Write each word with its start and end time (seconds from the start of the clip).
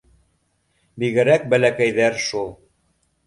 Бигерәк 1.03 1.45
бәләкәйҙәр 1.53 2.19
шул. 2.29 2.49